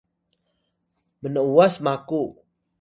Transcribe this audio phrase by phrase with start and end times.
[1.23, 2.21] mn’was maku